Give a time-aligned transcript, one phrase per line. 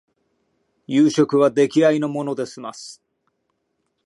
[0.87, 3.03] 夕食は出来合いのもので済ます